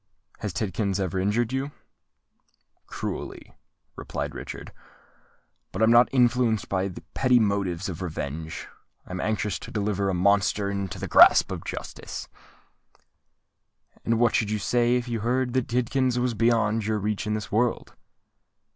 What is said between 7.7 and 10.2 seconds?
of revenge: I am anxious to deliver a